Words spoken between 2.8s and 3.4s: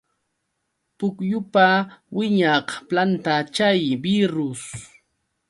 planta